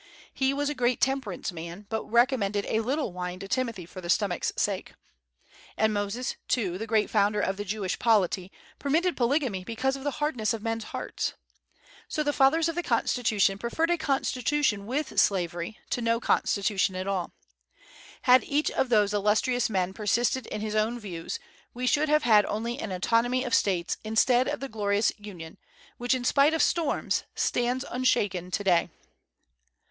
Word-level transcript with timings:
He 0.33 0.51
was 0.51 0.67
a 0.67 0.73
great 0.73 0.99
temperance 0.99 1.51
man, 1.51 1.85
but 1.89 2.03
recommended 2.05 2.65
a 2.67 2.79
little 2.79 3.13
wine 3.13 3.37
to 3.37 3.47
Timothy 3.47 3.85
for 3.85 4.01
the 4.01 4.09
stomach's 4.09 4.51
sake. 4.55 4.95
And 5.77 5.93
Moses, 5.93 6.37
too, 6.47 6.79
the 6.79 6.87
great 6.87 7.07
founder 7.07 7.39
of 7.39 7.55
the 7.55 7.63
Jewish 7.63 7.99
polity, 7.99 8.51
permitted 8.79 9.15
polygamy 9.15 9.63
because 9.63 9.95
of 9.95 10.03
the 10.03 10.09
hardness 10.17 10.55
of 10.55 10.63
men's 10.63 10.85
hearts. 10.85 11.33
So 12.07 12.23
the 12.23 12.33
fathers 12.33 12.67
of 12.67 12.73
the 12.73 12.81
Constitution 12.81 13.59
preferred 13.59 13.91
a 13.91 13.97
constitution 13.99 14.87
with 14.87 15.19
slavery 15.19 15.77
to 15.91 16.01
no 16.01 16.19
constitution 16.19 16.95
at 16.95 17.05
all. 17.05 17.31
Had 18.23 18.43
each 18.45 18.71
of 18.71 18.89
those 18.89 19.13
illustrious 19.13 19.69
men 19.69 19.93
persisted 19.93 20.47
in 20.47 20.61
his 20.61 20.73
own 20.73 20.97
views, 20.99 21.37
we 21.75 21.85
should 21.85 22.09
have 22.09 22.23
had 22.23 22.43
only 22.47 22.79
an 22.79 22.91
autonomy 22.91 23.43
of 23.43 23.53
States 23.53 23.97
instead 24.03 24.47
of 24.47 24.61
the 24.61 24.67
glorious 24.67 25.11
Union, 25.19 25.59
which 25.99 26.15
in 26.15 26.23
spite 26.25 26.55
of 26.55 26.63
storms 26.63 27.23
stands 27.35 27.85
unshaken 27.91 28.49
to 28.49 28.63
day. 28.63 28.89